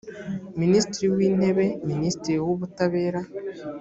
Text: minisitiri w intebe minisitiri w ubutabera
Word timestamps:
minisitiri 0.61 1.07
w 1.17 1.21
intebe 1.29 1.65
minisitiri 1.89 2.37
w 2.45 2.47
ubutabera 2.55 3.21